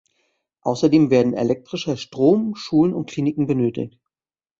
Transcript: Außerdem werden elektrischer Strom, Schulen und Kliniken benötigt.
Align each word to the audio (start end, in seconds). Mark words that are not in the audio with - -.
Außerdem 0.61 1.11
werden 1.11 1.35
elektrischer 1.35 1.95
Strom, 1.95 2.55
Schulen 2.55 2.95
und 2.95 3.07
Kliniken 3.11 3.45
benötigt. 3.45 3.99